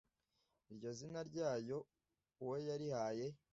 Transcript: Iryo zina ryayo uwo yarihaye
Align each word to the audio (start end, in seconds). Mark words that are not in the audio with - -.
Iryo 0.71 0.89
zina 0.97 1.21
ryayo 1.29 1.77
uwo 2.41 2.55
yarihaye 2.67 3.27